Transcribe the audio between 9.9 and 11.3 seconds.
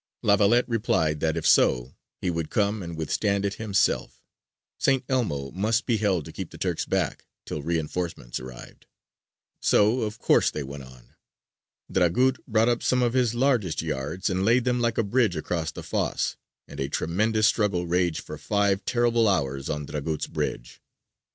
of course they went on.